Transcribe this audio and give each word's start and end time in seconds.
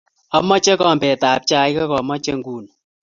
Amoche 0.37 0.73
kombet 0.79 1.21
ap 1.31 1.41
chaik 1.49 1.75
ak 1.83 1.91
amache 1.99 2.31
nguni. 2.37 2.71